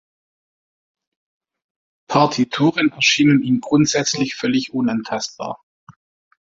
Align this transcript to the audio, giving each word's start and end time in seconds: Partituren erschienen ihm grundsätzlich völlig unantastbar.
Partituren 2.09 2.89
erschienen 2.89 3.43
ihm 3.43 3.61
grundsätzlich 3.61 4.33
völlig 4.35 4.73
unantastbar. 4.73 5.61